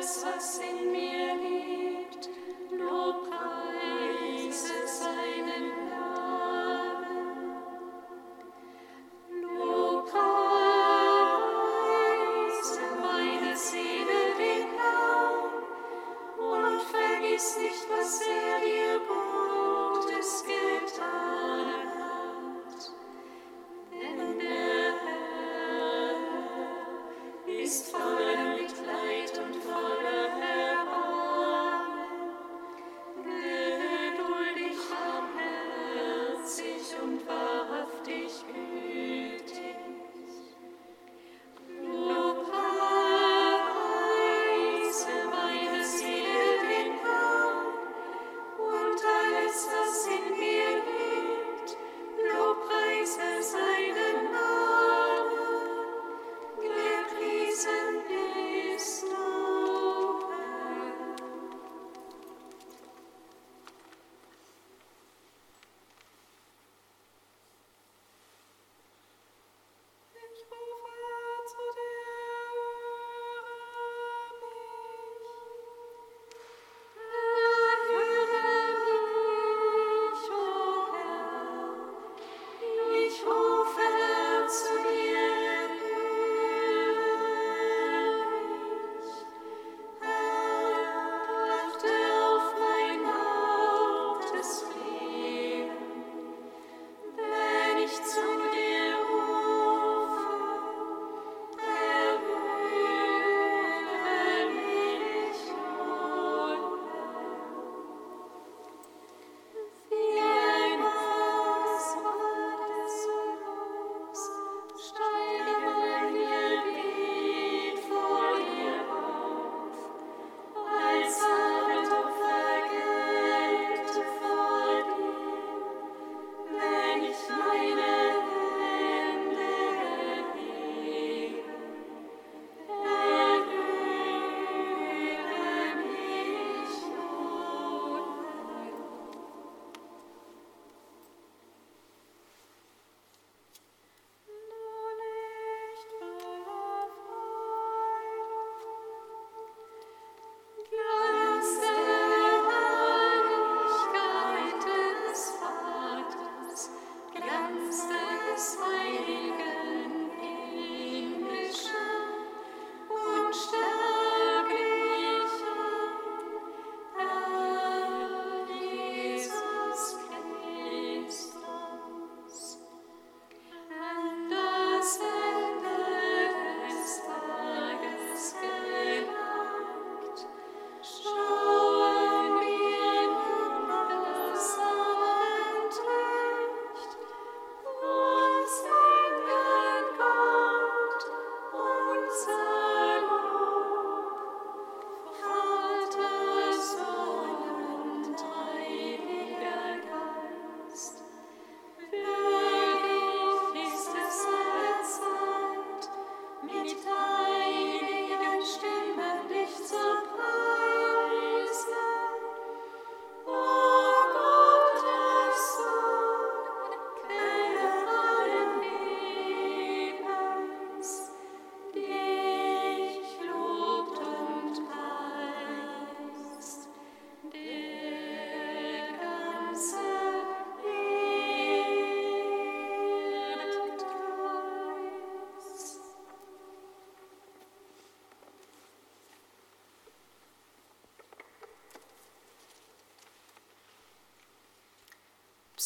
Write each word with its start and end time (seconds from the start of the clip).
peço 0.00 0.26
assim. 0.28 0.79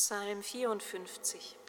Psalm 0.06 0.43
54. 0.43 1.63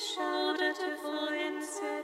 Shoulder 0.00 0.72
to 0.72 0.96
Florenze. 1.02 1.99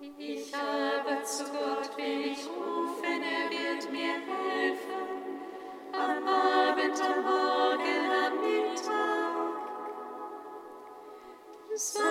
Ich 0.00 0.54
aber 0.54 1.24
zu 1.24 1.42
Gott 1.44 1.96
will 1.96 2.30
ich 2.30 2.46
rufen, 2.46 3.20
er 3.20 3.50
wird 3.50 3.90
mir 3.90 4.14
helfen. 4.14 5.08
Am 5.92 6.28
Abend, 6.28 7.00
am 7.02 7.24
Morgen, 7.24 8.10
am 8.24 8.40
Mittag. 8.40 9.58
So 11.74 12.07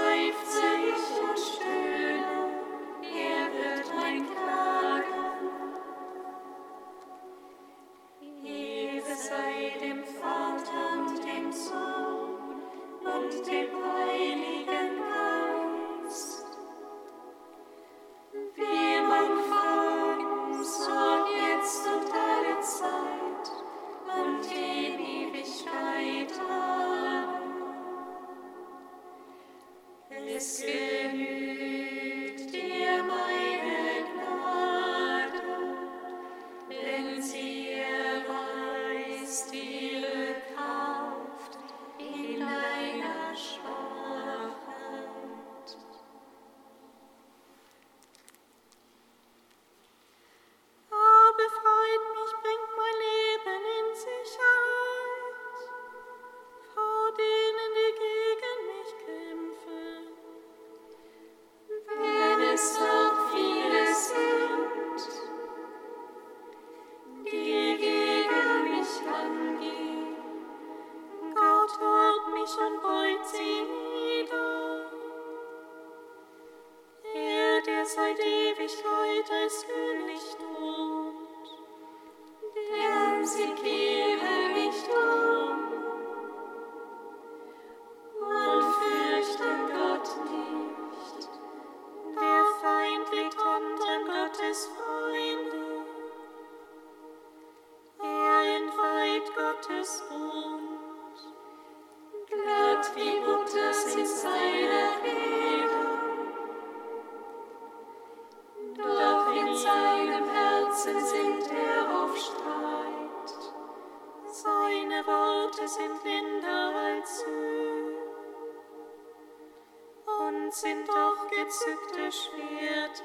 Schwerte. 122.27 123.03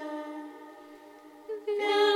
Wir 1.66 2.11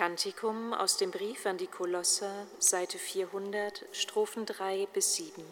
Kantikum 0.00 0.72
aus 0.72 0.96
dem 0.96 1.10
Brief 1.10 1.44
an 1.44 1.58
die 1.58 1.66
Kolosser, 1.66 2.46
Seite 2.58 2.96
400, 2.96 3.84
Strophen 3.92 4.46
3 4.46 4.88
bis 4.94 5.16
7. 5.16 5.44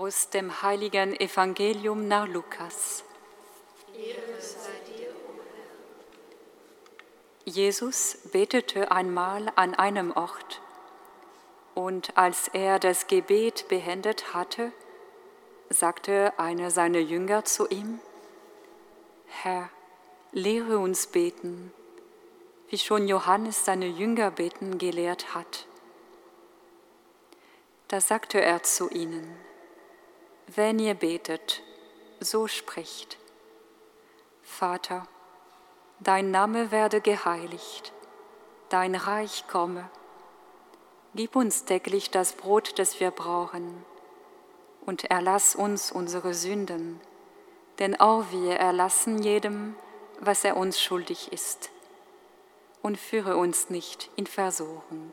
Aus 0.00 0.30
dem 0.30 0.62
heiligen 0.62 1.18
Evangelium 1.18 2.06
nach 2.06 2.28
Lukas. 2.28 3.02
Jesus 7.44 8.18
betete 8.30 8.92
einmal 8.92 9.50
an 9.56 9.74
einem 9.74 10.12
Ort, 10.12 10.60
und 11.74 12.16
als 12.16 12.46
er 12.46 12.78
das 12.78 13.08
Gebet 13.08 13.66
beendet 13.66 14.34
hatte, 14.34 14.70
sagte 15.68 16.32
einer 16.38 16.70
seiner 16.70 17.00
Jünger 17.00 17.44
zu 17.44 17.66
ihm, 17.66 17.98
Herr, 19.26 19.68
lehre 20.30 20.78
uns 20.78 21.08
beten, 21.08 21.72
wie 22.68 22.78
schon 22.78 23.08
Johannes 23.08 23.64
seine 23.64 23.88
Jünger 23.88 24.30
beten 24.30 24.78
gelehrt 24.78 25.34
hat. 25.34 25.66
Da 27.88 28.00
sagte 28.00 28.40
er 28.40 28.62
zu 28.62 28.90
ihnen, 28.90 29.47
wenn 30.54 30.78
ihr 30.78 30.94
betet, 30.94 31.62
so 32.20 32.46
spricht, 32.46 33.18
Vater, 34.42 35.06
dein 36.00 36.30
Name 36.30 36.70
werde 36.70 37.00
geheiligt, 37.00 37.92
dein 38.70 38.94
Reich 38.94 39.46
komme, 39.46 39.90
gib 41.14 41.36
uns 41.36 41.64
täglich 41.64 42.10
das 42.10 42.32
Brot, 42.32 42.78
das 42.78 42.98
wir 42.98 43.10
brauchen, 43.10 43.84
und 44.86 45.04
erlass 45.04 45.54
uns 45.54 45.92
unsere 45.92 46.32
Sünden, 46.32 47.00
denn 47.78 48.00
auch 48.00 48.24
wir 48.30 48.56
erlassen 48.56 49.22
jedem, 49.22 49.76
was 50.20 50.44
er 50.44 50.56
uns 50.56 50.80
schuldig 50.80 51.32
ist, 51.32 51.70
und 52.80 52.98
führe 52.98 53.36
uns 53.36 53.68
nicht 53.68 54.10
in 54.16 54.26
Versuchung. 54.26 55.12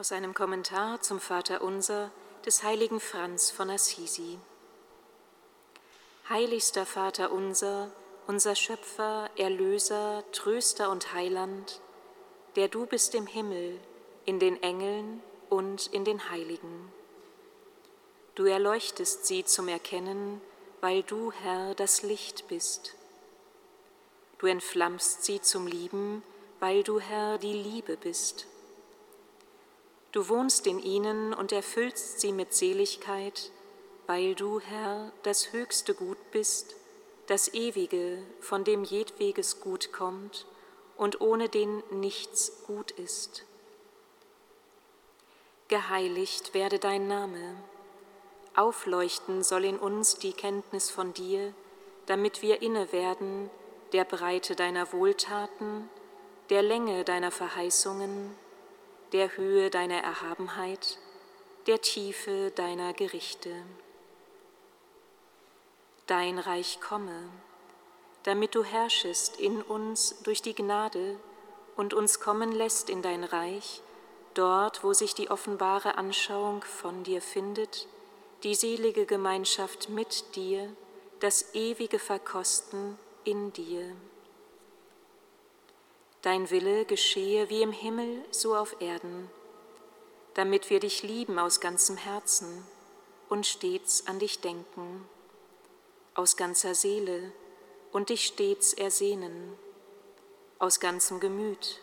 Aus 0.00 0.12
einem 0.12 0.32
Kommentar 0.32 1.00
zum 1.00 1.18
Vater 1.18 1.60
Unser 1.60 2.12
des 2.46 2.62
heiligen 2.62 3.00
Franz 3.00 3.50
von 3.50 3.68
Assisi. 3.68 4.38
Heiligster 6.28 6.86
Vater 6.86 7.32
unser, 7.32 7.90
unser 8.28 8.54
Schöpfer, 8.54 9.28
Erlöser, 9.36 10.22
Tröster 10.30 10.90
und 10.90 11.14
Heiland, 11.14 11.80
der 12.54 12.68
du 12.68 12.86
bist 12.86 13.16
im 13.16 13.26
Himmel, 13.26 13.80
in 14.24 14.38
den 14.38 14.62
Engeln 14.62 15.20
und 15.50 15.88
in 15.88 16.04
den 16.04 16.30
Heiligen. 16.30 16.92
Du 18.36 18.44
erleuchtest 18.44 19.26
sie 19.26 19.44
zum 19.44 19.66
Erkennen, 19.66 20.40
weil 20.80 21.02
du, 21.02 21.32
Herr, 21.32 21.74
das 21.74 22.04
Licht 22.04 22.46
bist. 22.46 22.94
Du 24.38 24.46
entflammst 24.46 25.24
sie 25.24 25.40
zum 25.40 25.66
Lieben, 25.66 26.22
weil 26.60 26.84
du, 26.84 27.00
Herr, 27.00 27.38
die 27.38 27.52
Liebe 27.52 27.96
bist. 27.96 28.46
Du 30.12 30.28
wohnst 30.28 30.66
in 30.66 30.78
ihnen 30.78 31.34
und 31.34 31.52
erfüllst 31.52 32.20
sie 32.20 32.32
mit 32.32 32.54
Seligkeit, 32.54 33.50
weil 34.06 34.34
du, 34.34 34.58
Herr, 34.58 35.12
das 35.22 35.52
höchste 35.52 35.94
Gut 35.94 36.18
bist, 36.30 36.74
das 37.26 37.52
ewige, 37.52 38.22
von 38.40 38.64
dem 38.64 38.84
jedweges 38.84 39.60
Gut 39.60 39.92
kommt 39.92 40.46
und 40.96 41.20
ohne 41.20 41.50
den 41.50 41.82
nichts 41.90 42.64
gut 42.66 42.90
ist. 42.92 43.44
Geheiligt 45.68 46.54
werde 46.54 46.78
dein 46.78 47.06
Name, 47.06 47.56
aufleuchten 48.56 49.42
soll 49.42 49.66
in 49.66 49.78
uns 49.78 50.16
die 50.16 50.32
Kenntnis 50.32 50.90
von 50.90 51.12
dir, 51.12 51.52
damit 52.06 52.40
wir 52.40 52.62
inne 52.62 52.90
werden 52.92 53.50
der 53.92 54.04
Breite 54.04 54.56
deiner 54.56 54.90
Wohltaten, 54.92 55.90
der 56.48 56.62
Länge 56.62 57.04
deiner 57.04 57.30
Verheißungen, 57.30 58.34
der 59.12 59.36
Höhe 59.36 59.70
deiner 59.70 60.02
Erhabenheit, 60.02 60.98
der 61.66 61.80
Tiefe 61.80 62.50
deiner 62.54 62.92
Gerichte. 62.92 63.52
Dein 66.06 66.38
Reich 66.38 66.80
komme, 66.80 67.28
damit 68.24 68.54
du 68.54 68.64
herrschest 68.64 69.38
in 69.40 69.62
uns 69.62 70.22
durch 70.22 70.42
die 70.42 70.54
Gnade 70.54 71.18
und 71.76 71.94
uns 71.94 72.20
kommen 72.20 72.52
lässt 72.52 72.90
in 72.90 73.02
dein 73.02 73.24
Reich, 73.24 73.82
dort, 74.34 74.84
wo 74.84 74.92
sich 74.92 75.14
die 75.14 75.30
offenbare 75.30 75.96
Anschauung 75.96 76.62
von 76.62 77.04
dir 77.04 77.22
findet, 77.22 77.86
die 78.42 78.54
selige 78.54 79.06
Gemeinschaft 79.06 79.88
mit 79.88 80.36
dir, 80.36 80.74
das 81.20 81.54
ewige 81.54 81.98
Verkosten 81.98 82.98
in 83.24 83.52
dir. 83.52 83.96
Dein 86.28 86.50
Wille 86.50 86.84
geschehe 86.84 87.48
wie 87.48 87.62
im 87.62 87.72
Himmel, 87.72 88.22
so 88.30 88.54
auf 88.54 88.82
Erden, 88.82 89.30
damit 90.34 90.68
wir 90.68 90.78
dich 90.78 91.02
lieben 91.02 91.38
aus 91.38 91.58
ganzem 91.58 91.96
Herzen 91.96 92.66
und 93.30 93.46
stets 93.46 94.06
an 94.06 94.18
dich 94.18 94.42
denken, 94.42 95.08
aus 96.12 96.36
ganzer 96.36 96.74
Seele 96.74 97.32
und 97.92 98.10
dich 98.10 98.26
stets 98.26 98.74
ersehnen, 98.74 99.56
aus 100.58 100.80
ganzem 100.80 101.18
Gemüt 101.18 101.80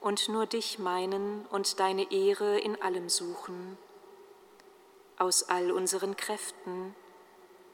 und 0.00 0.28
nur 0.28 0.46
dich 0.46 0.80
meinen 0.80 1.46
und 1.52 1.78
deine 1.78 2.10
Ehre 2.10 2.58
in 2.58 2.82
allem 2.82 3.08
suchen. 3.08 3.78
Aus 5.18 5.44
all 5.44 5.70
unseren 5.70 6.16
Kräften 6.16 6.96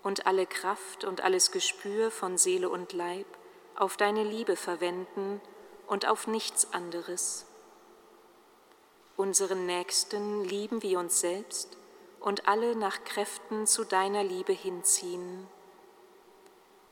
und 0.03 0.27
alle 0.27 0.45
Kraft 0.45 1.05
und 1.05 1.23
alles 1.23 1.51
Gespür 1.51 2.11
von 2.11 2.37
Seele 2.37 2.69
und 2.69 2.93
Leib 2.93 3.25
auf 3.75 3.97
deine 3.97 4.23
Liebe 4.23 4.57
verwenden 4.57 5.41
und 5.91 6.07
auf 6.07 6.29
nichts 6.29 6.73
anderes. 6.73 7.47
Unseren 9.17 9.67
Nächsten 9.67 10.45
lieben 10.45 10.85
wie 10.85 10.95
uns 10.95 11.21
selbst 11.21 11.77
und 12.21 12.47
alle 12.47 12.77
nach 12.77 13.03
Kräften 13.03 13.67
zu 13.67 13.85
deiner 13.85 14.23
Liebe 14.23 14.53
hinziehen. 14.53 15.49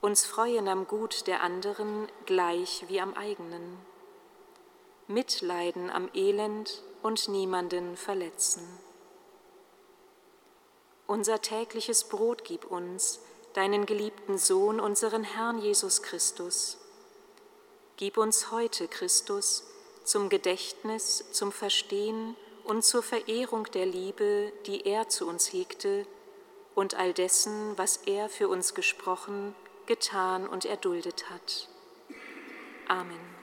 Uns 0.01 0.27
freuen 0.27 0.67
am 0.67 0.89
Gut 0.89 1.29
der 1.29 1.43
anderen 1.43 2.09
gleich 2.27 2.87
wie 2.89 3.01
am 3.01 3.15
eigenen. 3.15 3.79
Mitleiden 5.07 5.91
am 5.91 6.11
Elend 6.13 6.83
und 7.01 7.29
niemanden 7.29 7.97
verletzen. 7.97 8.67
Unser 11.07 11.41
tägliches 11.41 12.03
Brot 12.03 12.43
gib 12.45 12.65
uns, 12.69 13.21
deinen 13.55 13.87
geliebten 13.87 14.39
Sohn, 14.39 14.81
unseren 14.81 15.23
Herrn 15.23 15.59
Jesus 15.59 16.03
Christus. 16.03 16.79
Gib 17.99 18.17
uns 18.17 18.53
heute, 18.53 18.87
Christus, 18.87 19.65
zum 20.05 20.29
Gedächtnis, 20.29 21.25
zum 21.33 21.51
Verstehen 21.51 22.37
und 22.63 22.85
zur 22.85 23.03
Verehrung 23.03 23.65
der 23.75 23.87
Liebe, 23.87 24.53
die 24.67 24.87
er 24.87 25.09
zu 25.09 25.27
uns 25.27 25.53
hegte, 25.53 26.07
und 26.77 26.95
all 26.95 27.13
dessen, 27.13 27.77
was 27.77 27.97
er 28.07 28.29
für 28.29 28.47
uns 28.49 28.75
gesprochen, 28.75 29.53
getan 29.87 30.47
und 30.47 30.65
erduldet 30.65 31.29
hat. 31.29 31.69
Amen. 32.87 33.38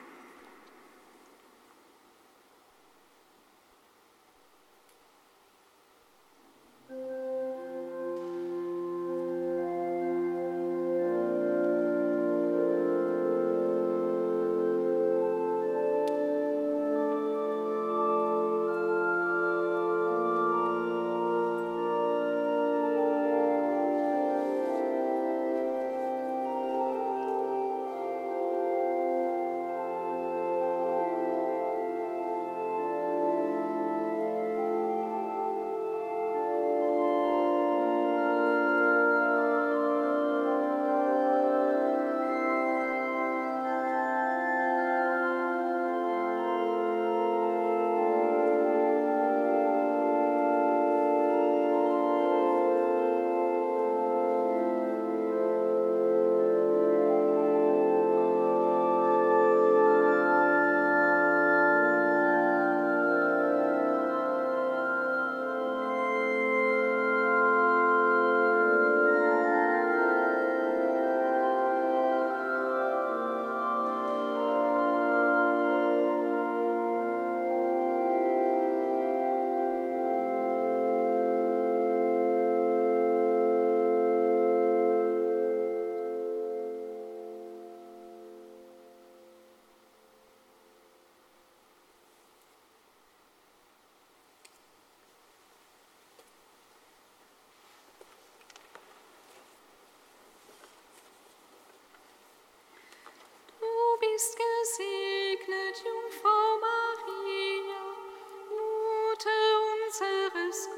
Unseres 109.98 110.68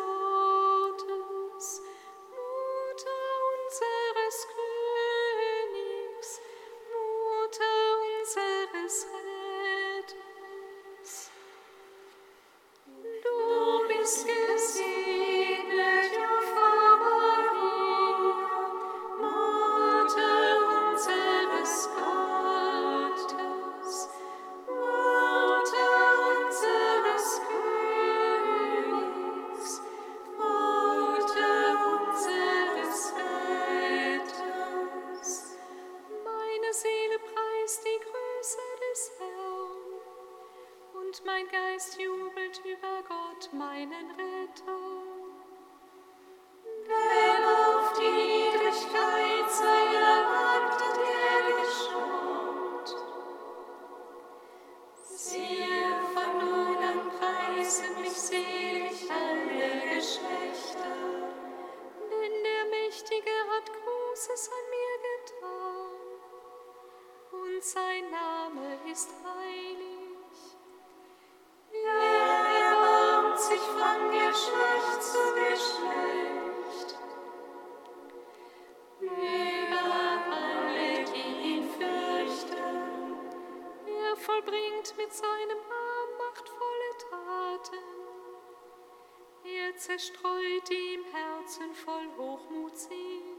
zerstreut, 89.79 90.69
die 90.69 90.95
im 90.95 91.05
Herzen 91.05 91.73
voll 91.73 92.09
Hochmut 92.19 92.77
sind. 92.77 93.38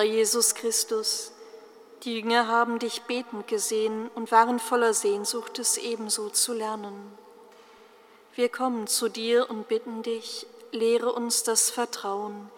Herr 0.00 0.06
Jesus 0.06 0.54
Christus, 0.54 1.30
die 2.04 2.20
Jünger 2.20 2.48
haben 2.48 2.78
dich 2.78 3.02
betend 3.02 3.46
gesehen 3.46 4.10
und 4.14 4.32
waren 4.32 4.58
voller 4.58 4.94
Sehnsucht, 4.94 5.58
es 5.58 5.76
ebenso 5.76 6.30
zu 6.30 6.54
lernen. 6.54 7.18
Wir 8.34 8.48
kommen 8.48 8.86
zu 8.86 9.10
dir 9.10 9.50
und 9.50 9.68
bitten 9.68 10.02
dich, 10.02 10.46
lehre 10.72 11.12
uns 11.12 11.42
das 11.42 11.68
Vertrauen, 11.68 12.50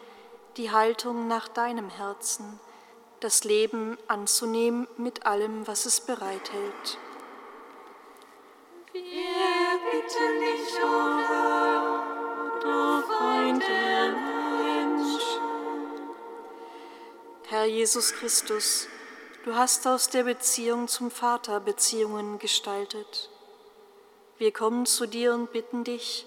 die 0.56 0.70
Haltung 0.70 1.26
nach 1.26 1.48
deinem 1.48 1.90
Herzen, 1.90 2.60
das 3.18 3.42
Leben 3.42 3.98
anzunehmen 4.06 4.86
mit 4.96 5.26
allem, 5.26 5.66
was 5.66 5.84
es 5.84 6.00
bereithält. 6.00 6.98
Wir 8.92 9.02
bitten 9.90 10.38
dich, 10.38 10.74
o 10.80 11.18
Herr, 11.26 12.04
du 12.62 13.02
Freund 13.08 13.62
der 13.64 14.31
Herr 17.52 17.66
Jesus 17.66 18.14
Christus, 18.14 18.88
du 19.44 19.54
hast 19.54 19.86
aus 19.86 20.08
der 20.08 20.22
Beziehung 20.22 20.88
zum 20.88 21.10
Vater 21.10 21.60
Beziehungen 21.60 22.38
gestaltet. 22.38 23.28
Wir 24.38 24.54
kommen 24.54 24.86
zu 24.86 25.04
dir 25.04 25.34
und 25.34 25.52
bitten 25.52 25.84
dich, 25.84 26.24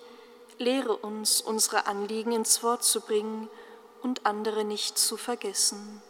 lehre 0.60 0.96
uns, 0.96 1.42
unsere 1.42 1.88
Anliegen 1.88 2.32
ins 2.32 2.62
Wort 2.62 2.84
zu 2.84 3.02
bringen 3.02 3.50
und 4.04 4.28
andere 4.28 4.66
nicht 4.66 5.00
zu 5.00 5.18
vergessen. 5.18 6.04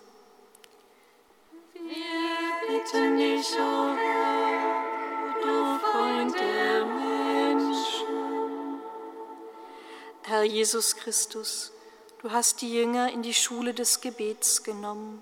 Wir 1.76 2.68
bitten 2.68 3.18
dich, 3.18 3.54
o 3.58 3.64
oh 3.64 3.96
Herr, 3.96 5.42
du 5.42 5.80
Freund 5.80 6.36
der 6.38 6.86
Menschen. 6.86 8.82
Herr 10.24 10.44
Jesus 10.44 10.98
Christus, 10.98 11.72
Du 12.26 12.32
hast 12.32 12.64
die 12.64 12.74
Jünger 12.74 13.12
in 13.12 13.22
die 13.22 13.36
Schule 13.36 13.76
des 13.76 14.02
Gebets 14.02 14.64
genommen. 14.64 15.22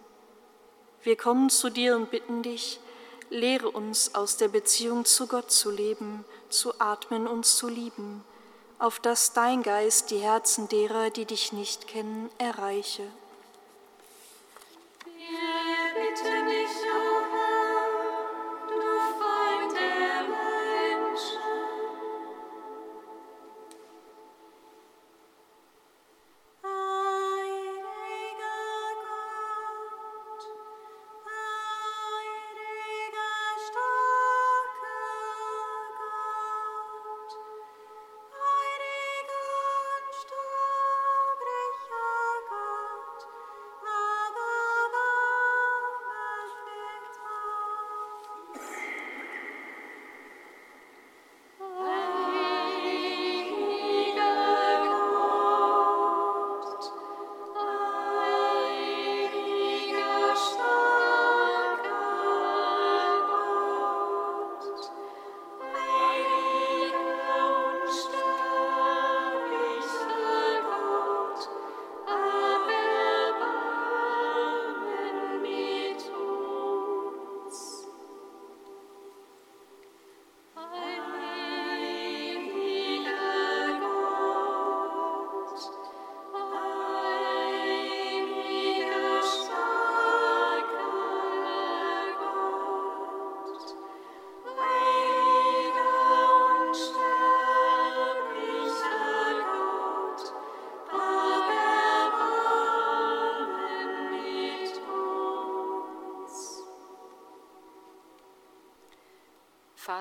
Wir 1.02 1.18
kommen 1.18 1.50
zu 1.50 1.70
dir 1.70 1.98
und 1.98 2.10
bitten 2.10 2.44
dich, 2.44 2.80
lehre 3.30 3.70
uns 3.70 4.16
aus 4.16 4.38
der 4.38 4.48
Beziehung 4.48 5.04
zu 5.04 5.28
Gott 5.28 5.52
zu 5.52 5.70
leben, 5.70 6.24
zu 6.48 6.80
atmen 6.80 7.28
und 7.28 7.46
zu 7.46 7.68
lieben, 7.68 8.24
auf 8.80 9.02
dass 9.02 9.34
dein 9.34 9.64
Geist 9.64 10.12
die 10.12 10.20
Herzen 10.20 10.70
derer, 10.70 11.10
die 11.10 11.26
dich 11.26 11.52
nicht 11.52 11.90
kennen, 11.90 12.30
erreiche. 12.38 13.04
Wir 15.04 16.08
bitten 16.08 16.53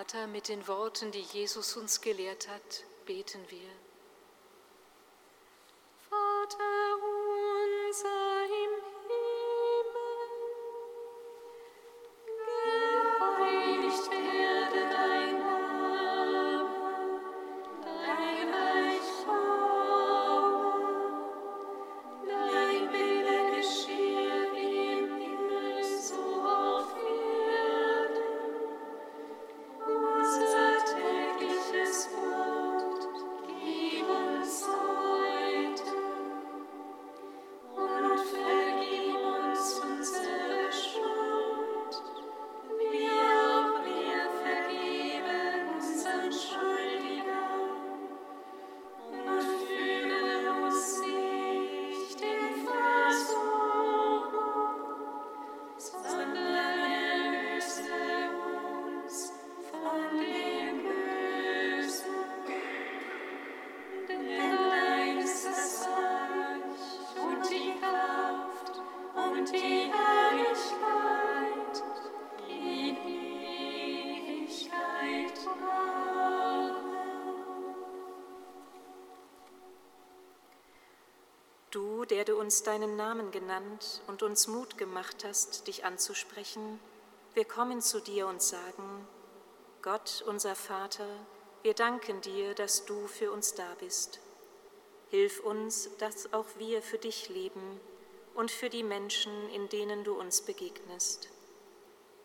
Vater, 0.02 0.26
mit 0.26 0.48
den 0.48 0.66
Worten, 0.66 1.12
die 1.12 1.20
Jesus 1.20 1.76
uns 1.76 2.00
gelehrt 2.00 2.48
hat, 2.48 2.84
beten 3.06 3.38
wir. 3.50 3.82
Uns 82.52 82.64
deinen 82.64 82.96
Namen 82.96 83.30
genannt 83.30 84.02
und 84.08 84.22
uns 84.22 84.46
Mut 84.46 84.76
gemacht 84.76 85.24
hast, 85.24 85.66
dich 85.68 85.86
anzusprechen, 85.86 86.78
wir 87.32 87.46
kommen 87.46 87.80
zu 87.80 87.98
dir 87.98 88.26
und 88.26 88.42
sagen, 88.42 89.08
Gott, 89.80 90.22
unser 90.26 90.54
Vater, 90.54 91.08
wir 91.62 91.72
danken 91.72 92.20
dir, 92.20 92.54
dass 92.54 92.84
du 92.84 93.06
für 93.06 93.32
uns 93.32 93.54
da 93.54 93.74
bist. 93.80 94.20
Hilf 95.08 95.40
uns, 95.40 95.88
dass 95.96 96.34
auch 96.34 96.44
wir 96.58 96.82
für 96.82 96.98
dich 96.98 97.30
leben 97.30 97.80
und 98.34 98.50
für 98.50 98.68
die 98.68 98.82
Menschen, 98.82 99.48
in 99.48 99.70
denen 99.70 100.04
du 100.04 100.12
uns 100.12 100.42
begegnest. 100.42 101.30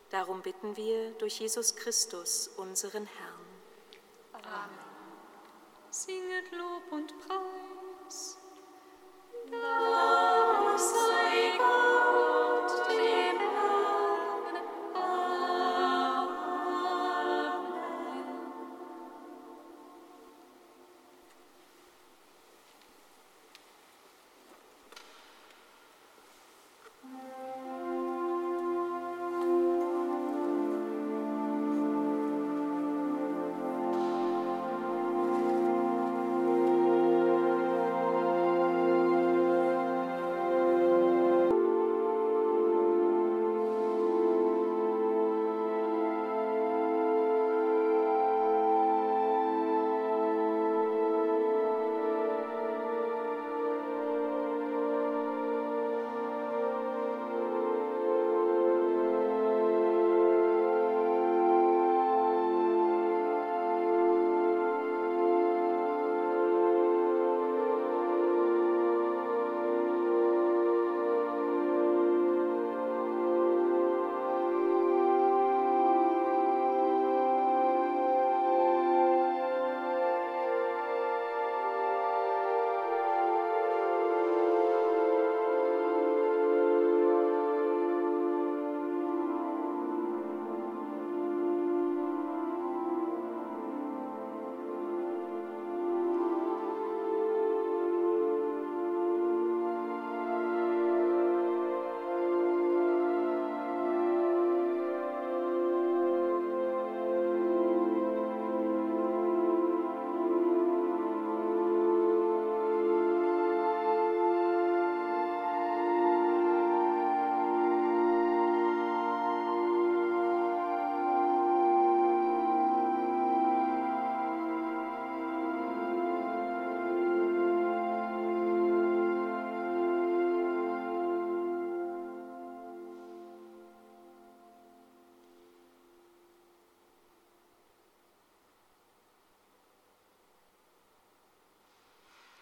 Darum 0.09 0.41
bitten 0.41 0.75
wir 0.75 1.11
durch 1.19 1.39
Jesus 1.39 1.77
Christus, 1.77 2.49
unseren 2.57 3.05
Herrn. 3.05 3.26